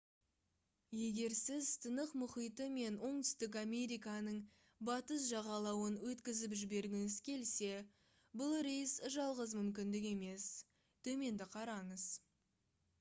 егер 0.99 1.33
сіз 1.39 1.67
тынық 1.81 2.13
мұхиты 2.21 2.65
мен 2.77 2.95
оңтүстік 3.09 3.57
американың 3.61 4.39
батыс 4.89 5.27
жағалауын 5.35 5.99
өткізіп 6.13 6.57
жібергіңіз 6.63 7.19
келсе 7.29 7.71
бұл 8.43 8.57
рейс 8.71 8.97
жалғыз 9.19 9.55
мүмкіндік 9.61 10.09
емес. 10.15 10.49
төменді 11.09 11.49
қараңыз 11.59 12.09